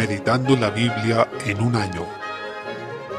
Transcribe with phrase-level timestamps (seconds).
[0.00, 2.06] Meditando la Biblia en un año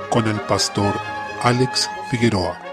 [0.10, 0.96] con el pastor
[1.44, 2.71] Alex Figueroa.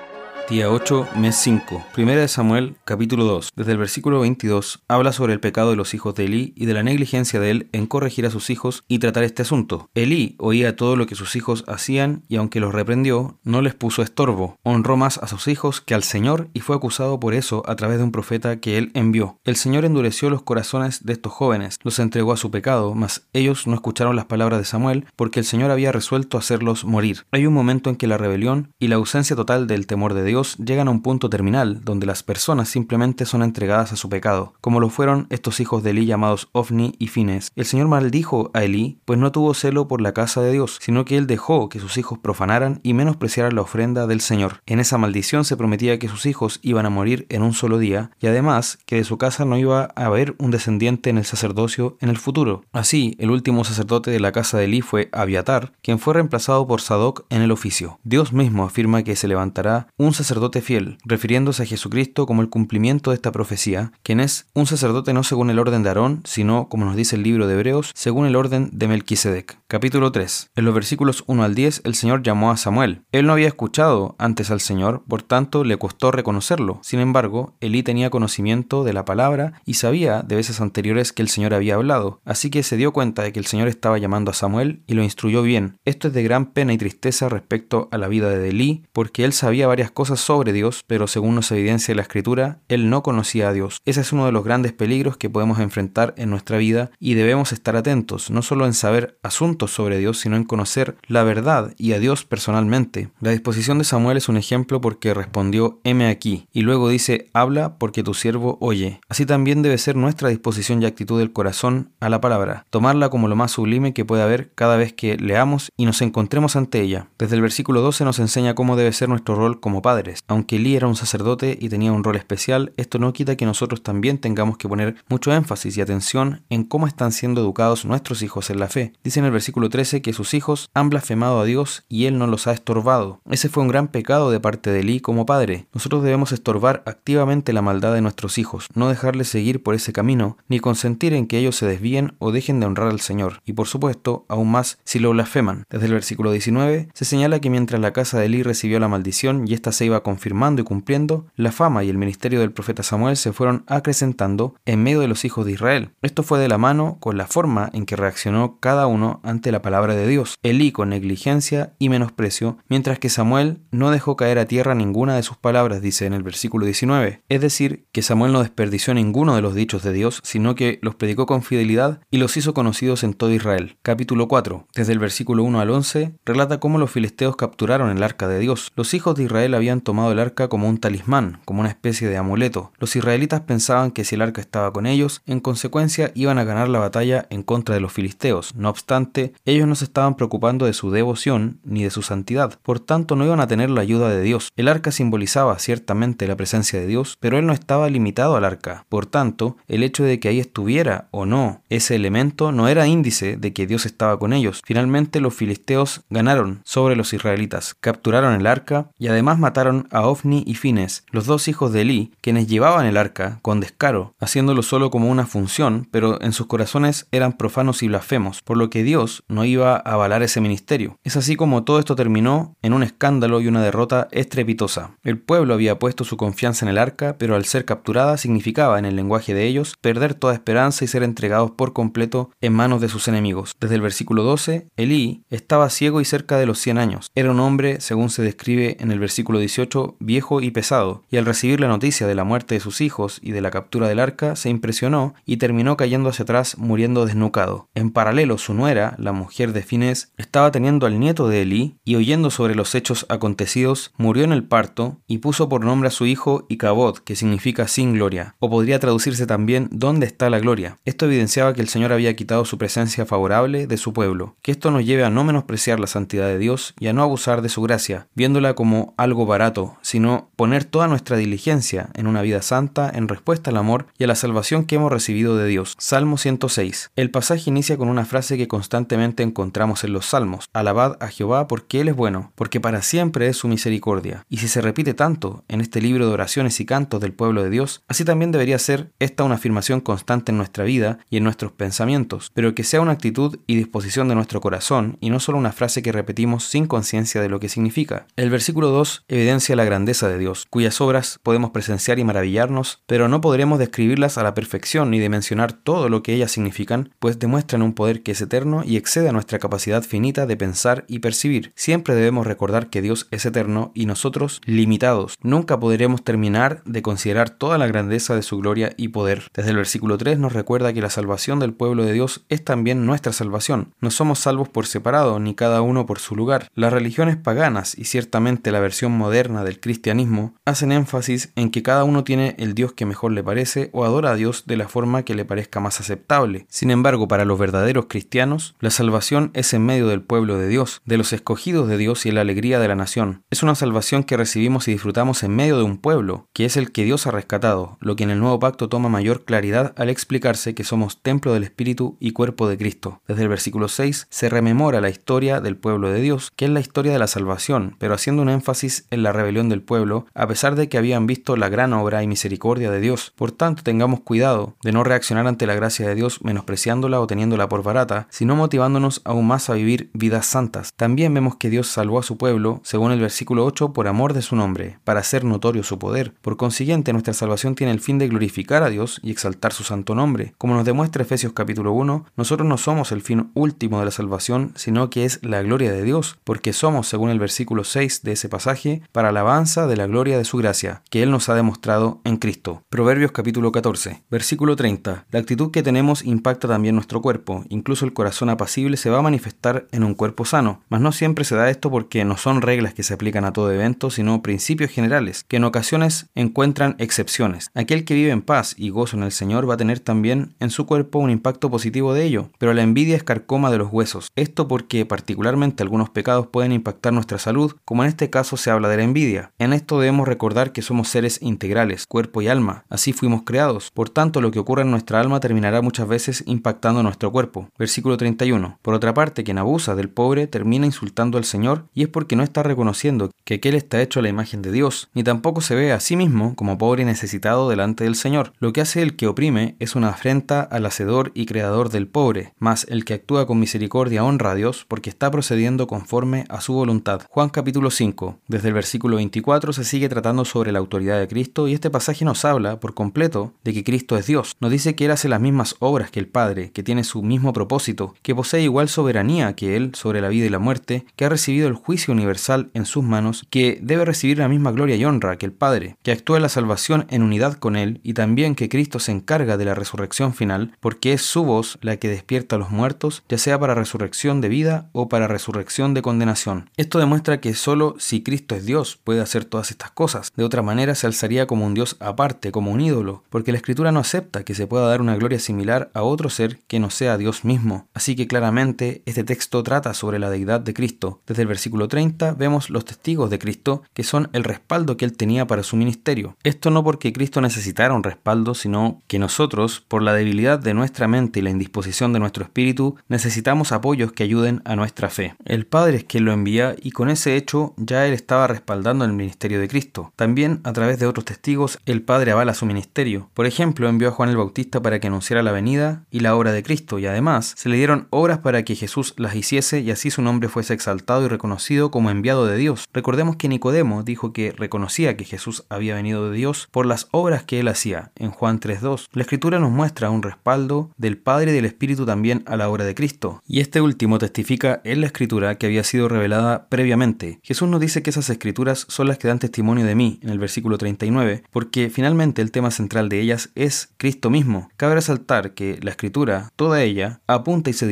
[0.50, 1.84] Día 8, mes 5.
[1.92, 3.50] Primera de Samuel, capítulo 2.
[3.54, 6.72] Desde el versículo 22 habla sobre el pecado de los hijos de Elí y de
[6.72, 9.90] la negligencia de él en corregir a sus hijos y tratar este asunto.
[9.94, 14.00] Elí oía todo lo que sus hijos hacían y aunque los reprendió, no les puso
[14.00, 14.56] estorbo.
[14.62, 17.98] Honró más a sus hijos que al Señor y fue acusado por eso a través
[17.98, 19.36] de un profeta que él envió.
[19.44, 23.66] El Señor endureció los corazones de estos jóvenes, los entregó a su pecado, mas ellos
[23.66, 27.26] no escucharon las palabras de Samuel porque el Señor había resuelto hacerlos morir.
[27.32, 30.37] Hay un momento en que la rebelión y la ausencia total del temor de Dios
[30.58, 34.80] llegan a un punto terminal donde las personas simplemente son entregadas a su pecado, como
[34.80, 37.50] lo fueron estos hijos de Elí llamados Ofni y Fines.
[37.56, 41.04] El Señor maldijo a Elí, pues no tuvo celo por la casa de Dios, sino
[41.04, 44.62] que él dejó que sus hijos profanaran y menospreciaran la ofrenda del Señor.
[44.66, 48.10] En esa maldición se prometía que sus hijos iban a morir en un solo día,
[48.20, 51.96] y además que de su casa no iba a haber un descendiente en el sacerdocio
[52.00, 52.62] en el futuro.
[52.72, 56.80] Así, el último sacerdote de la casa de Elí fue Abiatar, quien fue reemplazado por
[56.80, 57.98] Sadoc en el oficio.
[58.04, 62.50] Dios mismo afirma que se levantará un sacerdote sacerdote fiel, refiriéndose a Jesucristo como el
[62.50, 66.68] cumplimiento de esta profecía, quien es un sacerdote no según el orden de Aarón, sino,
[66.68, 69.58] como nos dice el libro de Hebreos, según el orden de Melquisedec.
[69.70, 70.52] Capítulo 3.
[70.56, 73.02] En los versículos 1 al 10, el Señor llamó a Samuel.
[73.12, 76.80] Él no había escuchado antes al Señor, por tanto le costó reconocerlo.
[76.82, 81.28] Sin embargo, Elí tenía conocimiento de la palabra y sabía de veces anteriores que el
[81.28, 84.34] Señor había hablado, así que se dio cuenta de que el Señor estaba llamando a
[84.34, 85.76] Samuel y lo instruyó bien.
[85.84, 89.34] Esto es de gran pena y tristeza respecto a la vida de Elí, porque él
[89.34, 93.52] sabía varias cosas sobre Dios, pero según nos evidencia la Escritura, él no conocía a
[93.52, 93.82] Dios.
[93.84, 97.52] Ese es uno de los grandes peligros que podemos enfrentar en nuestra vida y debemos
[97.52, 101.92] estar atentos, no solo en saber asuntos sobre Dios, sino en conocer la verdad y
[101.92, 103.10] a Dios personalmente.
[103.20, 107.76] La disposición de Samuel es un ejemplo porque respondió, heme aquí, y luego dice, habla
[107.78, 109.00] porque tu siervo oye.
[109.08, 113.28] Así también debe ser nuestra disposición y actitud del corazón a la palabra, tomarla como
[113.28, 117.08] lo más sublime que puede haber cada vez que leamos y nos encontremos ante ella.
[117.18, 120.76] Desde el versículo 12 nos enseña cómo debe ser nuestro rol como padre aunque Elí
[120.76, 124.58] era un sacerdote y tenía un rol especial, esto no quita que nosotros también tengamos
[124.58, 128.68] que poner mucho énfasis y atención en cómo están siendo educados nuestros hijos en la
[128.68, 128.92] fe.
[129.02, 132.26] Dice en el versículo 13 que sus hijos han blasfemado a Dios y él no
[132.26, 133.20] los ha estorbado.
[133.28, 135.66] Ese fue un gran pecado de parte de Elí como padre.
[135.74, 140.36] Nosotros debemos estorbar activamente la maldad de nuestros hijos, no dejarles seguir por ese camino,
[140.48, 143.42] ni consentir en que ellos se desvíen o dejen de honrar al Señor.
[143.44, 145.64] Y por supuesto, aún más si lo blasfeman.
[145.70, 149.44] Desde el versículo 19 se señala que mientras la casa de Elí recibió la maldición
[149.46, 153.16] y ésta se iba confirmando y cumpliendo, la fama y el ministerio del profeta Samuel
[153.16, 155.90] se fueron acrecentando en medio de los hijos de Israel.
[156.02, 159.62] Esto fue de la mano con la forma en que reaccionó cada uno ante la
[159.62, 160.34] palabra de Dios.
[160.42, 165.22] Elí con negligencia y menosprecio, mientras que Samuel no dejó caer a tierra ninguna de
[165.22, 167.22] sus palabras, dice en el versículo 19.
[167.28, 170.94] Es decir, que Samuel no desperdició ninguno de los dichos de Dios, sino que los
[170.94, 173.76] predicó con fidelidad y los hizo conocidos en todo Israel.
[173.82, 178.28] Capítulo 4, desde el versículo 1 al 11, relata cómo los filisteos capturaron el arca
[178.28, 178.72] de Dios.
[178.74, 182.16] Los hijos de Israel habían tomado el arca como un talismán, como una especie de
[182.16, 182.72] amuleto.
[182.78, 186.68] Los israelitas pensaban que si el arca estaba con ellos, en consecuencia iban a ganar
[186.68, 188.54] la batalla en contra de los filisteos.
[188.54, 192.80] No obstante, ellos no se estaban preocupando de su devoción ni de su santidad, por
[192.80, 194.50] tanto no iban a tener la ayuda de Dios.
[194.56, 198.84] El arca simbolizaba ciertamente la presencia de Dios, pero él no estaba limitado al arca.
[198.88, 203.36] Por tanto, el hecho de que ahí estuviera o no ese elemento no era índice
[203.36, 204.62] de que Dios estaba con ellos.
[204.64, 210.44] Finalmente los filisteos ganaron sobre los israelitas, capturaron el arca y además mataron a Ofni
[210.46, 214.90] y Fines, los dos hijos de Elí, quienes llevaban el arca con descaro, haciéndolo solo
[214.90, 219.17] como una función, pero en sus corazones eran profanos y blasfemos, por lo que Dios
[219.28, 220.98] no iba a avalar ese ministerio.
[221.04, 224.92] Es así como todo esto terminó en un escándalo y una derrota estrepitosa.
[225.02, 228.84] El pueblo había puesto su confianza en el arca, pero al ser capturada significaba, en
[228.84, 232.88] el lenguaje de ellos, perder toda esperanza y ser entregados por completo en manos de
[232.88, 233.54] sus enemigos.
[233.60, 237.10] Desde el versículo 12, Elí estaba ciego y cerca de los 100 años.
[237.14, 241.26] Era un hombre, según se describe en el versículo 18, viejo y pesado, y al
[241.26, 244.36] recibir la noticia de la muerte de sus hijos y de la captura del arca,
[244.36, 247.68] se impresionó y terminó cayendo hacia atrás muriendo desnucado.
[247.74, 251.96] En paralelo, su nuera, la mujer de Fines, estaba teniendo al nieto de Elí, y
[251.96, 256.06] oyendo sobre los hechos acontecidos, murió en el parto y puso por nombre a su
[256.06, 260.78] hijo Icabod, que significa sin gloria, o podría traducirse también ¿dónde está la gloria?
[260.84, 264.70] Esto evidenciaba que el Señor había quitado su presencia favorable de su pueblo, que esto
[264.70, 267.62] nos lleve a no menospreciar la santidad de Dios y a no abusar de su
[267.62, 269.48] gracia, viéndola como algo barato
[269.82, 274.06] sino poner toda nuestra diligencia en una vida santa en respuesta al amor y a
[274.06, 275.74] la salvación que hemos recibido de Dios.
[275.78, 276.90] Salmo 106.
[276.96, 278.87] El pasaje inicia con una frase que constantemente
[279.18, 280.48] encontramos en los salmos.
[280.52, 284.24] Alabad a Jehová porque Él es bueno, porque para siempre es su misericordia.
[284.28, 287.50] Y si se repite tanto en este libro de oraciones y cantos del pueblo de
[287.50, 291.52] Dios, así también debería ser esta una afirmación constante en nuestra vida y en nuestros
[291.52, 295.52] pensamientos, pero que sea una actitud y disposición de nuestro corazón y no solo una
[295.52, 298.06] frase que repetimos sin conciencia de lo que significa.
[298.16, 303.08] El versículo 2 evidencia la grandeza de Dios, cuyas obras podemos presenciar y maravillarnos, pero
[303.08, 307.62] no podremos describirlas a la perfección ni dimensionar todo lo que ellas significan, pues demuestran
[307.62, 311.52] un poder que es eterno y excede a nuestra capacidad finita de pensar y percibir.
[311.54, 315.16] Siempre debemos recordar que Dios es eterno y nosotros limitados.
[315.22, 319.28] Nunca podremos terminar de considerar toda la grandeza de su gloria y poder.
[319.34, 322.86] Desde el versículo 3 nos recuerda que la salvación del pueblo de Dios es también
[322.86, 323.74] nuestra salvación.
[323.80, 326.48] No somos salvos por separado, ni cada uno por su lugar.
[326.54, 331.84] Las religiones paganas y ciertamente la versión moderna del cristianismo hacen énfasis en que cada
[331.84, 335.02] uno tiene el Dios que mejor le parece o adora a Dios de la forma
[335.02, 336.46] que le parezca más aceptable.
[336.48, 340.82] Sin embargo, para los verdaderos cristianos, la salvación es en medio del pueblo de Dios,
[340.84, 343.22] de los escogidos de Dios y la alegría de la nación.
[343.30, 346.72] Es una salvación que recibimos y disfrutamos en medio de un pueblo, que es el
[346.72, 350.54] que Dios ha rescatado, lo que en el nuevo pacto toma mayor claridad al explicarse
[350.54, 353.02] que somos templo del Espíritu y cuerpo de Cristo.
[353.06, 356.60] Desde el versículo 6 se rememora la historia del pueblo de Dios, que es la
[356.60, 360.54] historia de la salvación, pero haciendo un énfasis en la rebelión del pueblo, a pesar
[360.54, 363.12] de que habían visto la gran obra y misericordia de Dios.
[363.16, 367.48] Por tanto, tengamos cuidado de no reaccionar ante la gracia de Dios menospreciándola o teniéndola
[367.48, 370.72] por barata, sino motivándonos aún más a vivir vidas santas.
[370.74, 374.22] También vemos que Dios salvó a su pueblo, según el versículo 8, por amor de
[374.22, 376.12] su nombre, para hacer notorio su poder.
[376.22, 379.94] Por consiguiente, nuestra salvación tiene el fin de glorificar a Dios y exaltar su santo
[379.94, 380.34] nombre.
[380.38, 384.50] Como nos demuestra Efesios capítulo 1, nosotros no somos el fin último de la salvación,
[384.56, 388.28] sino que es la gloria de Dios, porque somos, según el versículo 6 de ese
[388.28, 392.16] pasaje, para alabanza de la gloria de su gracia, que Él nos ha demostrado en
[392.16, 392.64] Cristo.
[392.70, 395.06] Proverbios capítulo 14, versículo 30.
[395.12, 399.02] La actitud que tenemos impacta también nuestro cuerpo, incluso el corazón apacible se va a
[399.02, 402.74] manifestar en un cuerpo sano, mas no siempre se da esto porque no son reglas
[402.74, 407.50] que se aplican a todo evento, sino principios generales, que en ocasiones encuentran excepciones.
[407.54, 410.50] Aquel que vive en paz y gozo en el Señor va a tener también en
[410.50, 414.10] su cuerpo un impacto positivo de ello, pero la envidia es carcoma de los huesos.
[414.16, 418.68] Esto porque particularmente algunos pecados pueden impactar nuestra salud, como en este caso se habla
[418.68, 419.30] de la envidia.
[419.38, 423.70] En esto debemos recordar que somos seres integrales, cuerpo y alma, así fuimos creados.
[423.72, 427.48] Por tanto, lo que ocurre en nuestra alma terminará muchas veces impactando nuestro cuerpo.
[427.58, 428.37] Versículo 31.
[428.62, 432.22] Por otra parte, quien abusa del pobre termina insultando al Señor y es porque no
[432.22, 435.72] está reconociendo que aquel está hecho a la imagen de Dios, ni tampoco se ve
[435.72, 438.32] a sí mismo como pobre y necesitado delante del Señor.
[438.38, 442.32] Lo que hace el que oprime es una afrenta al hacedor y creador del pobre,
[442.38, 446.52] mas el que actúa con misericordia honra a Dios porque está procediendo conforme a su
[446.52, 447.02] voluntad.
[447.10, 448.18] Juan capítulo 5.
[448.28, 452.04] Desde el versículo 24 se sigue tratando sobre la autoridad de Cristo y este pasaje
[452.04, 454.36] nos habla por completo de que Cristo es Dios.
[454.40, 457.32] Nos dice que Él hace las mismas obras que el Padre, que tiene su mismo
[457.32, 461.08] propósito, que posee igual soberanía que Él sobre la vida y la muerte, que ha
[461.08, 465.16] recibido el juicio universal en sus manos, que debe recibir la misma gloria y honra
[465.16, 468.48] que el Padre, que actúa en la salvación en unidad con Él y también que
[468.48, 472.38] Cristo se encarga de la resurrección final, porque es su voz la que despierta a
[472.38, 476.50] los muertos, ya sea para resurrección de vida o para resurrección de condenación.
[476.56, 480.12] Esto demuestra que solo si Cristo es Dios puede hacer todas estas cosas.
[480.16, 483.72] De otra manera se alzaría como un Dios aparte, como un ídolo, porque la Escritura
[483.72, 486.98] no acepta que se pueda dar una gloria similar a otro ser que no sea
[486.98, 487.66] Dios mismo.
[487.74, 491.00] Así que claramente este texto trata sobre la deidad de Cristo.
[491.06, 494.96] Desde el versículo 30 vemos los testigos de Cristo que son el respaldo que él
[494.96, 496.16] tenía para su ministerio.
[496.24, 500.88] Esto no porque Cristo necesitara un respaldo, sino que nosotros, por la debilidad de nuestra
[500.88, 505.14] mente y la indisposición de nuestro espíritu, necesitamos apoyos que ayuden a nuestra fe.
[505.24, 508.94] El Padre es quien lo envía y con ese hecho ya él estaba respaldando el
[508.94, 509.92] ministerio de Cristo.
[509.94, 513.10] También a través de otros testigos el Padre avala su ministerio.
[513.14, 516.32] Por ejemplo, envió a Juan el Bautista para que anunciara la venida y la obra
[516.32, 519.90] de Cristo y además se le dieron obras para que Jesús las hiciese y así
[519.90, 522.64] su nombre fuese exaltado y reconocido como enviado de Dios.
[522.72, 527.24] Recordemos que Nicodemo dijo que reconocía que Jesús había venido de Dios por las obras
[527.24, 528.88] que él hacía en Juan 3.2.
[528.92, 532.64] La escritura nos muestra un respaldo del Padre y del Espíritu también a la obra
[532.64, 533.22] de Cristo.
[533.26, 537.20] Y este último testifica en la escritura que había sido revelada previamente.
[537.22, 540.18] Jesús nos dice que esas escrituras son las que dan testimonio de mí en el
[540.18, 544.48] versículo 39, porque finalmente el tema central de ellas es Cristo mismo.
[544.56, 547.66] Cabe resaltar que la escritura, toda ella, apunta y se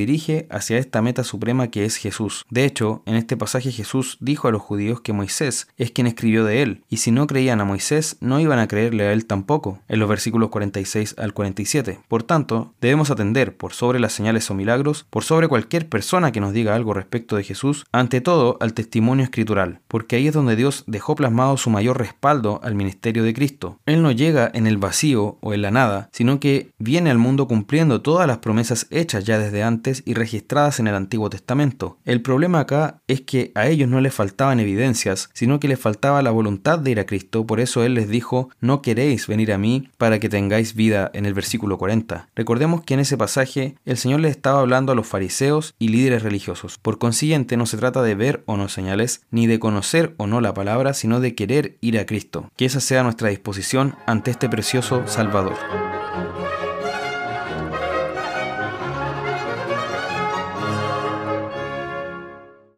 [0.51, 2.45] hacia esta meta suprema que es Jesús.
[2.51, 6.45] De hecho, en este pasaje Jesús dijo a los judíos que Moisés es quien escribió
[6.45, 9.81] de él, y si no creían a Moisés, no iban a creerle a él tampoco,
[9.89, 12.01] en los versículos 46 al 47.
[12.09, 16.41] Por tanto, debemos atender por sobre las señales o milagros, por sobre cualquier persona que
[16.41, 20.57] nos diga algo respecto de Jesús, ante todo al testimonio escritural, porque ahí es donde
[20.57, 23.79] Dios dejó plasmado su mayor respaldo al ministerio de Cristo.
[23.87, 27.49] Él no llega en el vacío o en la nada, sino que viene al mundo
[27.49, 31.99] cumpliendo todas las promesas hechas ya desde antes y registradas en el Antiguo Testamento.
[32.07, 36.23] El problema acá es que a ellos no les faltaban evidencias, sino que les faltaba
[36.23, 39.59] la voluntad de ir a Cristo, por eso Él les dijo, no queréis venir a
[39.59, 42.29] mí para que tengáis vida en el versículo 40.
[42.35, 46.23] Recordemos que en ese pasaje el Señor les estaba hablando a los fariseos y líderes
[46.23, 46.79] religiosos.
[46.79, 50.41] Por consiguiente, no se trata de ver o no señales, ni de conocer o no
[50.41, 52.51] la palabra, sino de querer ir a Cristo.
[52.57, 55.57] Que esa sea nuestra disposición ante este precioso Salvador.